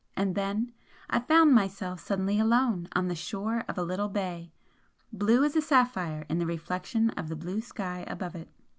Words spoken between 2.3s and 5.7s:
alone on the shore of a little bay, blue as a